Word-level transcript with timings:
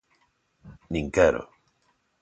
Nin 0.91 1.05
quero. 1.15 1.41